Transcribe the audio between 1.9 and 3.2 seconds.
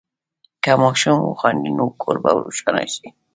کور به روښانه شي.